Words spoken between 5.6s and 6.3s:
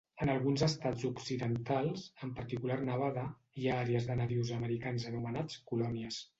colònies.